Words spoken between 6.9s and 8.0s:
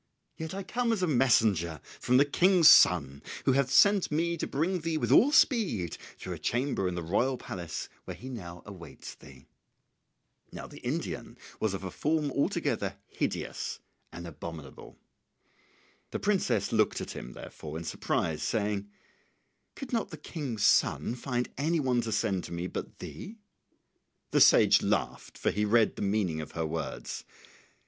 the royal palace